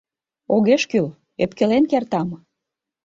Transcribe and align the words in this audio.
Огеш 0.55 0.83
кӱл— 0.91 1.07
ӧпкелен 1.43 1.83
кертам. 1.91 2.29